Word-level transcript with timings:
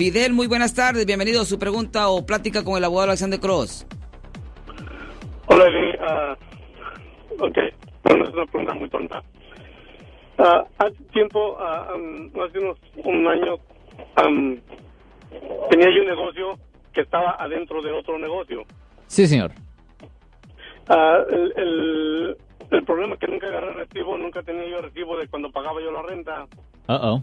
Fidel, 0.00 0.32
muy 0.32 0.46
buenas 0.46 0.74
tardes. 0.74 1.04
Bienvenido 1.06 1.42
a 1.42 1.44
su 1.44 1.58
pregunta 1.58 2.08
o 2.08 2.24
plática 2.24 2.62
con 2.62 2.76
el 2.76 2.84
abogado 2.84 3.08
Alexander 3.08 3.40
Cross. 3.40 3.84
Hola, 5.46 5.64
uh, 5.64 7.44
ok, 7.44 7.58
bueno, 8.04 8.28
es 8.28 8.32
una 8.32 8.46
pregunta 8.46 8.74
muy 8.74 8.88
tonta. 8.90 9.20
Uh, 10.38 10.62
hace 10.78 11.02
tiempo, 11.12 11.58
uh, 11.58 11.96
um, 11.96 12.30
hace 12.40 12.60
unos 12.60 12.78
un 12.94 13.26
año, 13.26 13.54
um, 14.24 14.56
tenía 15.68 15.90
yo 15.92 16.02
un 16.02 16.08
negocio 16.08 16.58
que 16.92 17.00
estaba 17.00 17.32
adentro 17.32 17.82
de 17.82 17.90
otro 17.90 18.20
negocio. 18.20 18.62
Sí, 19.08 19.26
señor. 19.26 19.50
el, 20.88 21.52
el, 21.56 22.36
el, 22.70 22.84
problema 22.84 23.14
es 23.14 23.18
que 23.18 23.26
nunca 23.26 23.48
agarré 23.48 23.72
recibo, 23.72 24.16
nunca 24.16 24.44
tenía 24.44 24.68
yo 24.68 24.80
recibo 24.80 25.18
de 25.18 25.26
cuando 25.26 25.50
pagaba 25.50 25.82
yo 25.82 25.90
la 25.90 26.02
renta. 26.02 26.46
Uh 26.86 27.20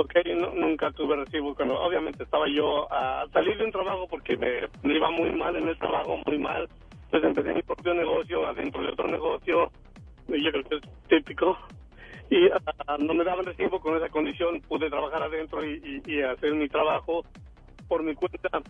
Ok, 0.00 0.14
nunca 0.54 0.92
tuve 0.92 1.16
recibo. 1.16 1.56
Cuando, 1.56 1.76
obviamente 1.80 2.22
estaba 2.22 2.46
yo 2.48 2.86
a 2.92 3.26
salir 3.32 3.58
de 3.58 3.64
un 3.64 3.72
trabajo 3.72 4.06
porque 4.08 4.36
me, 4.36 4.60
me, 4.84 4.94
iba 4.94 5.10
muy 5.10 5.32
mal 5.32 5.56
en 5.56 5.66
el 5.66 5.76
trabajo, 5.76 6.20
muy 6.24 6.38
mal. 6.38 6.68
Pues 7.10 7.24
empecé 7.24 7.52
mi 7.52 7.62
propio 7.62 7.94
negocio 7.94 8.46
adentro 8.46 8.80
de 8.80 8.90
otro 8.90 9.08
negocio. 9.08 9.72
Y 10.28 10.44
yo 10.44 10.52
creo 10.52 10.62
que 10.62 10.76
es 10.76 10.82
típico. 11.08 11.58
Y 12.30 12.48
ah, 12.48 12.96
no 13.00 13.12
me 13.12 13.24
daban 13.24 13.44
recibo 13.44 13.80
con 13.80 13.96
esa 13.96 14.08
condición. 14.08 14.60
Pude 14.68 14.88
trabajar 14.88 15.24
adentro 15.24 15.64
y, 15.64 16.00
y, 16.06 16.22
hacer 16.22 16.54
mi 16.54 16.68
trabajo 16.68 17.24
por 17.88 18.04
mi 18.04 18.14
cuenta. 18.14 18.62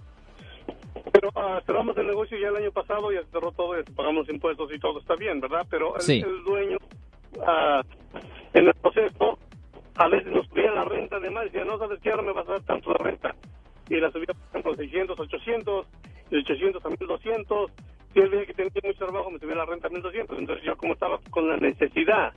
Pero 1.12 1.28
uh, 1.34 1.60
cerramos 1.66 1.94
el 1.98 2.06
negocio 2.06 2.38
ya 2.38 2.48
el 2.48 2.56
año 2.56 2.72
pasado, 2.72 3.12
ya 3.12 3.22
se 3.24 3.30
cerró 3.32 3.52
todo, 3.52 3.74
pagamos 3.94 4.30
impuestos 4.30 4.72
y 4.72 4.78
todo 4.78 4.98
está 4.98 5.14
bien, 5.14 5.40
¿verdad? 5.40 5.66
Pero 5.68 5.94
el, 5.96 6.00
sí. 6.00 6.24
el 6.24 6.42
dueño, 6.42 6.78
uh, 7.36 7.82
en 8.54 8.68
el 8.68 8.74
proceso, 8.74 9.38
a 9.98 10.08
veces 10.08 10.32
nos 10.32 10.48
renta 11.18 11.28
de 11.28 11.30
más, 11.30 11.44
decía, 11.44 11.64
no 11.64 11.78
sabes 11.78 12.00
qué, 12.00 12.10
ahora 12.10 12.22
me 12.22 12.32
vas 12.32 12.48
a 12.48 12.52
dar 12.52 12.62
tanto 12.62 12.92
la 12.92 12.98
renta. 12.98 13.34
Y 13.88 13.96
la 14.00 14.10
subía, 14.10 14.26
por 14.26 14.48
ejemplo, 14.50 14.76
600, 14.76 15.18
800, 15.18 15.86
de 16.30 16.38
800 16.38 16.84
a 16.84 16.88
1200. 16.88 17.70
Si 18.12 18.20
él 18.20 18.28
veía 18.28 18.46
que 18.46 18.54
tenía 18.54 18.70
mucho 18.84 18.98
trabajo, 18.98 19.30
me 19.30 19.38
subía 19.38 19.54
la 19.54 19.64
renta 19.64 19.88
a 19.88 19.90
1200. 19.90 20.38
Entonces 20.38 20.64
yo 20.64 20.76
como 20.76 20.94
estaba 20.94 21.18
con 21.30 21.48
la 21.48 21.56
necesidad, 21.56 22.32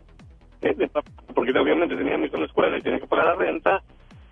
de, 0.61 0.89
porque 1.33 1.51
obviamente 1.57 1.95
tenía 1.95 2.17
mi 2.17 2.29
la 2.29 2.45
escuela 2.45 2.77
y 2.77 2.81
tenía 2.81 2.99
que 2.99 3.07
pagar 3.07 3.25
la 3.25 3.35
renta, 3.35 3.83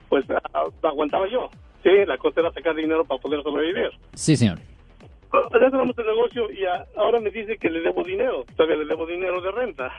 pues 0.08 0.26
uh, 0.30 0.88
aguantaba 0.88 1.28
yo. 1.28 1.50
Sí, 1.84 1.90
la 2.06 2.18
cosa 2.18 2.42
era 2.42 2.52
sacar 2.52 2.76
dinero 2.76 3.06
para 3.06 3.22
poder 3.22 3.42
sobrevivir. 3.42 3.92
Sí, 4.14 4.36
señor. 4.36 4.60
Ya 5.32 5.70
cerramos 5.70 5.98
el 5.98 6.06
negocio 6.08 6.52
y 6.52 6.66
a, 6.66 6.86
ahora 6.98 7.20
me 7.20 7.30
dice 7.30 7.58
que 7.58 7.70
le 7.70 7.82
debo 7.82 8.04
dinero. 8.04 8.46
Todavía 8.56 8.78
le 8.78 8.86
debo 8.86 9.06
dinero 9.06 9.42
de 9.42 9.52
renta. 9.52 9.92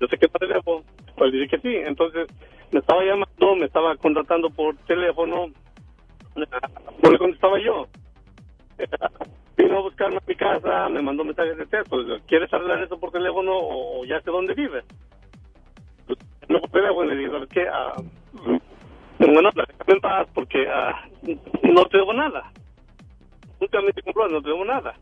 Yo 0.00 0.06
sé 0.06 0.16
que 0.18 0.26
no 0.26 0.46
le 0.46 0.54
debo, 0.54 0.84
pues 1.16 1.32
dice 1.32 1.48
que 1.48 1.58
sí. 1.58 1.74
Entonces 1.76 2.28
me 2.70 2.80
estaba 2.80 3.02
llamando, 3.02 3.56
me 3.56 3.66
estaba 3.66 3.96
contratando 3.96 4.50
por 4.50 4.76
teléfono. 4.78 5.46
No 7.02 7.10
le 7.10 7.18
contestaba 7.18 7.58
yo. 7.58 7.86
Vino 9.56 9.78
a 9.78 9.82
buscarme 9.82 10.18
a 10.18 10.22
mi 10.26 10.34
casa, 10.36 10.88
me 10.88 11.02
mandó 11.02 11.24
mensajes 11.24 11.56
de 11.56 11.66
texto. 11.66 11.96
¿Quieres 12.26 12.52
arreglar 12.52 12.82
eso 12.82 12.98
por 12.98 13.10
teléfono 13.10 13.52
o 13.54 14.04
ya 14.04 14.20
sé 14.20 14.30
dónde 14.30 14.54
vive? 14.54 14.84
No 16.48 16.60
por 16.60 16.70
teléfono, 16.70 17.10
le 17.10 17.16
digo, 17.16 17.32
¿sabes 17.32 17.48
qué? 17.48 17.66
Uh, 17.68 18.58
bueno, 19.18 19.50
déjame 19.54 19.94
en 19.94 20.00
paz 20.00 20.28
porque 20.32 20.66
uh, 20.66 21.72
no 21.72 21.84
te 21.86 21.98
debo 21.98 22.12
nada. 22.12 22.52
Nunca 23.60 23.80
me 23.80 23.92
compró, 23.92 24.28
no 24.28 24.40
te 24.40 24.48
debo 24.48 24.64
nada. 24.64 24.94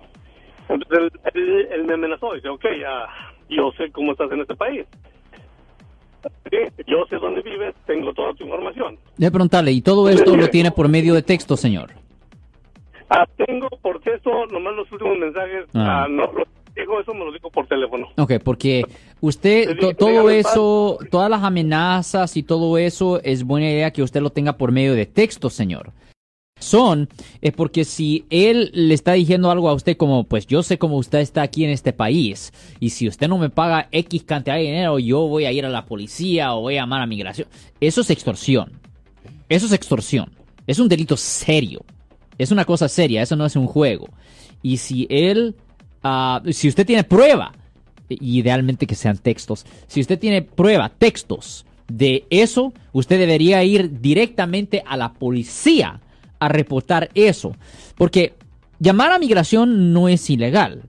Entonces 0.69 1.13
él, 1.35 1.69
él, 1.71 1.85
me 1.85 1.95
amenazó, 1.95 2.33
dice, 2.33 2.49
ok, 2.49 2.65
uh, 2.65 3.55
yo 3.55 3.71
sé 3.73 3.93
cómo 3.93 4.13
estás 4.13 4.33
en 4.33 4.41
este 4.41 4.57
país. 4.57 4.87
Sí, 6.51 6.57
yo 6.87 7.05
sé 7.09 7.17
dónde 7.17 7.43
vives, 7.43 7.75
tengo 7.87 8.13
toda 8.13 8.33
tu 8.35 8.45
información. 8.45 8.99
Déjame 9.17 9.33
preguntarle, 9.33 9.73
¿y 9.73 9.81
todo 9.81 10.09
esto 10.09 10.37
lo 10.37 10.49
tiene 10.49 10.71
por 10.71 10.89
medio 10.89 11.15
de 11.15 11.23
texto, 11.23 11.57
señor? 11.57 11.91
Ah, 13.11 13.27
tengo 13.37 13.69
por 13.83 14.01
texto, 14.01 14.31
nomás 14.47 14.75
los 14.75 14.91
últimos 14.91 15.19
mensajes, 15.19 15.65
ah. 15.75 16.05
Ah, 16.05 16.09
no, 16.09 16.31
digo 16.75 17.01
eso, 17.01 17.15
me 17.15 17.25
lo 17.25 17.33
digo 17.33 17.51
por 17.51 17.67
teléfono. 17.67 18.09
Ok, 18.17 18.33
porque 18.45 18.85
usted, 19.21 19.79
to, 19.79 19.95
todo 19.95 20.31
eso, 20.31 20.99
todas 21.11 21.31
las 21.31 21.43
amenazas 21.43 22.37
y 22.37 22.43
todo 22.43 22.79
eso, 22.79 23.21
es 23.23 23.45
buena 23.45 23.71
idea 23.71 23.93
que 23.93 24.03
usted 24.03 24.21
lo 24.21 24.31
tenga 24.31 24.57
por 24.57 24.73
medio 24.73 24.95
de 24.95 25.07
texto, 25.07 25.51
señor. 25.51 25.93
Son, 26.59 27.11
es 27.43 27.53
porque 27.53 27.85
si 27.85 28.25
él 28.31 28.71
le 28.73 28.95
está 28.95 29.13
diciendo 29.13 29.51
algo 29.51 29.69
a 29.69 29.75
usted 29.75 29.97
como, 29.97 30.25
pues 30.25 30.47
yo 30.47 30.63
sé 30.63 30.79
cómo 30.79 30.97
usted 30.97 31.19
está 31.19 31.43
aquí 31.43 31.65
en 31.65 31.71
este 31.71 31.93
país, 31.93 32.53
y 32.81 32.91
si 32.91 33.07
usted 33.07 33.29
no 33.29 33.37
me 33.37 33.51
paga 33.51 33.89
X 33.93 34.25
cantidad 34.25 34.57
de 34.57 34.63
dinero, 34.63 34.99
yo 34.99 35.29
voy 35.29 35.45
a 35.45 35.53
ir 35.53 35.67
a 35.67 35.69
la 35.69 35.85
policía 35.85 36.55
o 36.55 36.63
voy 36.63 36.77
a 36.77 36.81
llamar 36.81 37.03
a 37.03 37.07
migración. 37.07 37.47
Eso 37.79 38.01
es 38.01 38.09
extorsión. 38.09 38.81
Eso 39.51 39.67
es 39.67 39.73
extorsión. 39.73 40.33
Es 40.67 40.79
un 40.79 40.89
delito 40.89 41.17
serio. 41.19 41.85
Es 42.39 42.51
una 42.51 42.65
cosa 42.65 42.89
seria, 42.89 43.23
eso 43.23 43.37
no 43.37 43.45
es 43.45 43.55
un 43.55 43.67
juego. 43.67 44.09
Y 44.63 44.79
si 44.79 45.07
él, 45.11 45.57
uh, 46.05 46.51
si 46.53 46.69
usted 46.69 46.87
tiene 46.87 47.05
prueba, 47.05 47.53
idealmente 48.09 48.87
que 48.87 48.95
sean 48.95 49.19
textos, 49.19 49.67
si 49.87 50.01
usted 50.01 50.19
tiene 50.19 50.41
prueba, 50.41 50.89
textos 50.89 51.67
de 51.87 52.25
eso, 52.31 52.73
usted 52.93 53.19
debería 53.19 53.63
ir 53.63 54.01
directamente 54.01 54.83
a 54.87 54.97
la 54.97 55.13
policía 55.13 56.01
a 56.39 56.49
reportar 56.49 57.11
eso. 57.15 57.55
Porque 57.97 58.35
llamar 58.79 59.13
a 59.13 59.19
migración 59.19 59.93
no 59.93 60.09
es 60.09 60.29
ilegal, 60.31 60.83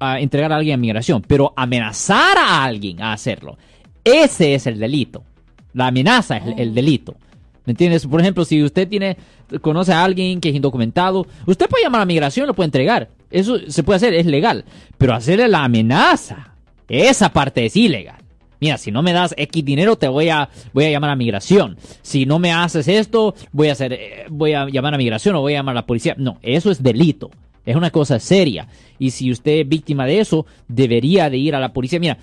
a 0.00 0.20
entregar 0.20 0.52
a 0.52 0.56
alguien 0.56 0.74
a 0.74 0.78
migración, 0.78 1.22
pero 1.22 1.52
amenazar 1.56 2.36
a 2.38 2.64
alguien 2.64 3.00
a 3.00 3.12
hacerlo, 3.12 3.56
ese 4.02 4.54
es 4.54 4.66
el 4.66 4.78
delito. 4.78 5.24
La 5.72 5.88
amenaza 5.88 6.36
es 6.36 6.46
el, 6.46 6.60
el 6.60 6.74
delito. 6.74 7.16
¿Me 7.64 7.70
entiendes? 7.70 8.06
Por 8.06 8.20
ejemplo, 8.20 8.44
si 8.44 8.62
usted 8.62 8.86
tiene, 8.86 9.16
conoce 9.60 9.92
a 9.92 10.04
alguien 10.04 10.40
que 10.40 10.50
es 10.50 10.54
indocumentado, 10.54 11.26
usted 11.46 11.66
puede 11.68 11.84
llamar 11.84 12.02
a 12.02 12.06
migración, 12.06 12.46
lo 12.46 12.54
puede 12.54 12.66
entregar. 12.66 13.08
Eso 13.30 13.58
se 13.68 13.82
puede 13.82 13.96
hacer, 13.96 14.14
es 14.14 14.26
legal. 14.26 14.64
Pero 14.98 15.14
hacerle 15.14 15.48
la 15.48 15.64
amenaza, 15.64 16.54
esa 16.88 17.32
parte 17.32 17.64
es 17.64 17.76
ilegal. 17.76 18.23
Mira, 18.60 18.78
si 18.78 18.90
no 18.90 19.02
me 19.02 19.12
das 19.12 19.34
X 19.36 19.64
dinero, 19.64 19.96
te 19.96 20.08
voy 20.08 20.28
a, 20.28 20.48
voy 20.72 20.84
a 20.84 20.90
llamar 20.90 21.10
a 21.10 21.16
migración. 21.16 21.76
Si 22.02 22.26
no 22.26 22.38
me 22.38 22.52
haces 22.52 22.88
esto, 22.88 23.34
voy 23.52 23.68
a 23.68 23.72
hacer, 23.72 24.26
voy 24.30 24.54
a 24.54 24.66
llamar 24.66 24.94
a 24.94 24.98
migración 24.98 25.36
o 25.36 25.40
voy 25.40 25.54
a 25.54 25.58
llamar 25.58 25.76
a 25.76 25.80
la 25.80 25.86
policía. 25.86 26.14
No, 26.18 26.38
eso 26.42 26.70
es 26.70 26.82
delito. 26.82 27.30
Es 27.66 27.76
una 27.76 27.90
cosa 27.90 28.18
seria. 28.18 28.68
Y 28.98 29.10
si 29.10 29.30
usted 29.30 29.60
es 29.60 29.68
víctima 29.68 30.06
de 30.06 30.20
eso, 30.20 30.46
debería 30.68 31.30
de 31.30 31.38
ir 31.38 31.54
a 31.54 31.60
la 31.60 31.72
policía. 31.72 31.98
Mira, 31.98 32.18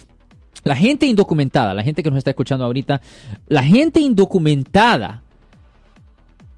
la 0.64 0.76
gente 0.76 1.06
indocumentada, 1.06 1.74
la 1.74 1.84
gente 1.84 2.04
que 2.04 2.10
nos 2.10 2.20
está 2.20 2.32
escuchando 2.32 2.66
ahorita, 2.66 3.02
la 3.48 3.64
gente 3.64 4.00
indocumentada, 4.00 5.24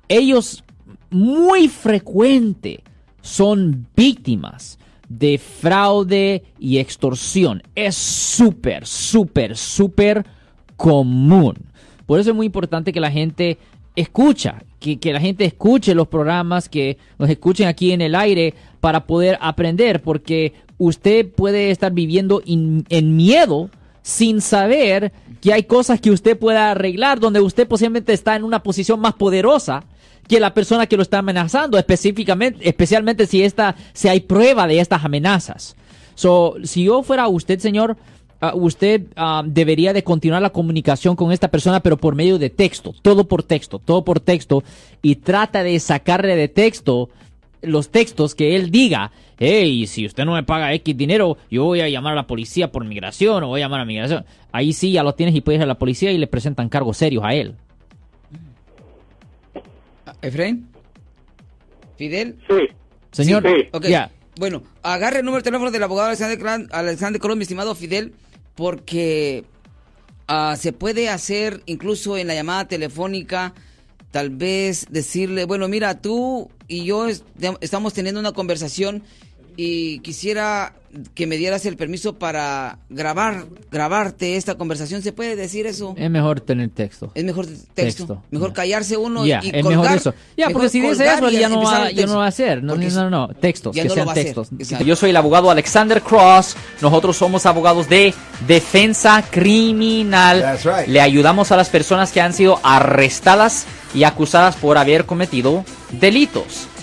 ellos 0.10 0.64
muy 1.10 1.70
frecuente 1.70 2.84
son 3.22 3.88
víctimas 3.96 4.78
de 5.20 5.38
fraude 5.38 6.44
y 6.60 6.80
extorsión. 6.80 7.64
Es 7.76 7.96
súper, 7.96 8.86
súper, 8.86 9.56
súper 9.56 10.26
común. 10.76 11.56
Por 12.06 12.20
eso 12.20 12.32
es 12.32 12.36
muy 12.36 12.48
importante 12.48 12.92
que 12.92 13.00
la 13.00 13.12
gente 13.12 13.58
escucha, 13.96 14.64
que, 14.80 15.00
que, 15.00 15.14
la 15.14 15.20
gente 15.20 15.46
escuche 15.46 15.94
los 15.94 16.08
programas, 16.08 16.68
que 16.68 16.98
nos 17.20 17.30
escuchen 17.30 17.68
aquí 17.68 17.92
en 17.92 18.02
el 18.02 18.16
aire 18.16 18.54
para 18.80 19.06
poder 19.06 19.38
aprender, 19.40 20.02
porque 20.02 20.54
usted 20.78 21.30
puede 21.30 21.70
estar 21.72 21.92
viviendo 21.92 22.42
en 22.46 23.16
miedo 23.16 23.70
sin 24.02 24.42
saber 24.42 25.14
que 25.42 25.54
hay 25.54 25.64
cosas 25.64 26.02
que 26.02 26.12
usted 26.12 26.38
pueda 26.38 26.72
arreglar, 26.72 27.20
donde 27.20 27.40
usted 27.40 27.68
posiblemente 27.68 28.14
está 28.14 28.36
en 28.36 28.44
una 28.44 28.64
posición 28.64 29.00
más 29.00 29.14
poderosa 29.14 29.84
que 30.28 30.40
la 30.40 30.54
persona 30.54 30.88
que 30.88 30.98
lo 30.98 31.04
está 31.04 31.20
amenazando, 31.20 31.78
específicamente, 31.78 32.68
especialmente 32.68 33.26
si 33.26 33.44
esta, 33.44 33.76
si 33.94 34.08
hay 34.08 34.22
prueba 34.22 34.68
de 34.68 34.80
estas 34.80 35.04
amenazas. 35.04 35.76
So, 36.16 36.56
si 36.64 36.86
yo 36.86 37.04
fuera 37.04 37.28
usted, 37.28 37.60
señor, 37.60 37.98
uh, 38.42 38.58
usted 38.58 39.04
uh, 39.18 39.44
debería 39.46 39.94
de 39.94 40.04
continuar 40.04 40.42
la 40.42 40.52
comunicación 40.52 41.16
con 41.16 41.32
esta 41.32 41.50
persona, 41.50 41.82
pero 41.82 41.98
por 41.98 42.16
medio 42.16 42.38
de 42.38 42.50
texto, 42.50 42.94
todo 43.02 43.28
por 43.28 43.44
texto, 43.44 43.80
todo 43.80 44.06
por 44.06 44.20
texto, 44.20 44.64
y 45.02 45.16
trata 45.16 45.64
de 45.64 45.80
sacarle 45.80 46.36
de 46.36 46.48
texto 46.48 47.10
los 47.62 47.90
textos 47.90 48.36
que 48.36 48.56
él 48.56 48.72
diga, 48.72 49.12
hey, 49.40 49.88
si 49.88 50.06
usted 50.06 50.26
no 50.26 50.34
me 50.34 50.44
paga 50.44 50.74
X 50.74 50.96
dinero, 50.96 51.38
yo 51.50 51.64
voy 51.64 51.82
a 51.82 51.90
llamar 51.90 52.14
a 52.14 52.18
la 52.18 52.28
policía 52.28 52.72
por 52.72 52.84
migración 52.86 53.44
o 53.44 53.48
voy 53.48 53.62
a 53.62 53.66
llamar 53.66 53.80
a 53.80 53.86
migración. 53.86 54.26
Ahí 54.52 54.74
sí 54.74 54.92
ya 54.92 55.04
lo 55.04 55.16
tienes 55.16 55.34
y 55.36 55.42
puedes 55.42 55.60
ir 55.60 55.64
a 55.64 55.68
la 55.68 55.80
policía 55.80 56.12
y 56.12 56.18
le 56.18 56.28
presentan 56.28 56.70
cargos 56.70 56.98
serios 56.98 57.24
a 57.24 57.34
él. 57.34 57.56
Efraín. 60.24 60.68
¿Fidel? 61.98 62.38
Sí. 62.50 62.68
Señor, 63.12 63.44
sí. 63.46 63.70
Ok. 63.72 63.86
ya. 63.88 64.12
Bueno, 64.38 64.64
agarre 64.82 65.20
el 65.20 65.26
número 65.26 65.42
de 65.42 65.46
teléfono 65.46 65.70
del 65.70 65.84
abogado 65.84 66.08
Alexander, 66.08 66.40
Clan- 66.40 66.68
Alexander 66.72 67.22
Colón, 67.22 67.38
mi 67.38 67.44
estimado 67.44 67.76
Fidel, 67.76 68.16
porque 68.56 69.44
ah, 70.28 70.56
se 70.58 70.74
puede 70.74 71.10
hacer 71.10 71.62
incluso 71.68 72.18
en 72.18 72.26
la 72.28 72.34
llamada 72.34 72.68
telefónica, 72.68 73.54
tal 74.10 74.32
vez 74.32 74.88
decirle, 74.90 75.46
bueno, 75.46 75.68
mira, 75.68 76.02
tú 76.02 76.50
y 76.68 76.84
yo 76.86 77.08
estamos 77.62 77.94
teniendo 77.94 78.20
una 78.20 78.32
conversación 78.32 79.04
y 79.58 80.00
quisiera 80.00 80.74
que 81.16 81.26
me 81.26 81.38
dieras 81.38 81.66
el 81.66 81.76
permiso 81.76 82.14
para 82.14 82.78
grabar, 82.90 83.46
grabarte 83.72 84.36
esta 84.36 84.56
conversación. 84.56 85.02
¿Se 85.02 85.12
puede 85.12 85.36
decir 85.36 85.66
eso? 85.66 85.96
Es 85.98 86.10
mejor 86.10 86.42
tener 86.42 86.70
texto. 86.70 87.12
Es 87.16 87.24
mejor 87.24 87.48
texto. 87.74 88.22
Mejor 88.30 88.54
callarse 88.54 88.96
uno 88.98 89.26
y 89.26 89.32
es 89.32 89.66
mejor 89.66 89.92
eso. 89.92 90.14
Ya, 90.38 90.50
porque 90.50 90.70
si 90.70 90.82
dice 90.82 91.06
eso, 91.06 91.30
ya 91.30 91.50
no, 91.50 91.64
va, 91.64 91.90
ya 91.92 92.06
no 92.06 92.18
va 92.18 92.26
a 92.26 92.28
hacer. 92.28 92.64
No, 92.64 92.76
no, 92.76 93.10
no, 93.10 93.28
textos, 93.30 93.76
que 93.76 93.90
sean 93.90 94.14
textos. 94.14 94.50
Yo 94.86 94.96
soy 94.96 95.10
el 95.10 95.18
abogado 95.18 95.50
Alexander 95.50 96.02
Cross. 96.02 96.56
Nosotros 96.82 97.18
somos 97.18 97.46
abogados 97.46 97.90
de 97.90 98.14
defensa 98.48 99.24
criminal. 99.30 100.60
Le 100.88 101.02
ayudamos 101.02 101.52
a 101.52 101.58
las 101.58 101.70
personas 101.70 102.12
que 102.12 102.22
han 102.22 102.34
sido 102.34 102.60
arrestadas 102.64 103.66
y 103.96 104.04
acusadas 104.04 104.56
por 104.56 104.78
haber 104.78 105.06
cometido 105.06 105.66
delitos 105.92 106.68